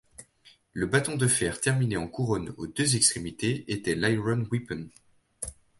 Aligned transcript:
Le 0.73 0.87
bâton 0.87 1.15
de 1.15 1.27
fer 1.27 1.61
terminé 1.61 1.95
en 1.95 2.07
couronne 2.07 2.55
aux 2.57 2.65
deux 2.65 2.95
extrémités 2.95 3.65
était 3.71 3.93
l’iron-weapon. 3.93 4.89